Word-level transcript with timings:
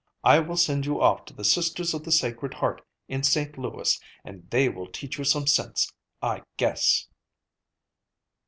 I 0.23 0.39
will 0.39 0.57
send 0.57 0.87
you 0.87 0.99
off 0.99 1.25
to 1.25 1.33
the 1.35 1.43
Sisters 1.45 1.93
of 1.93 2.03
the 2.03 2.11
Sacred 2.11 2.55
Heart 2.55 2.81
in 3.07 3.21
St. 3.21 3.55
Louis, 3.55 4.01
and 4.25 4.49
they 4.49 4.67
will 4.67 4.87
teach 4.87 5.19
you 5.19 5.23
some 5.23 5.45
sense, 5.45 5.93
I 6.23 6.41
guess!" 6.57 7.07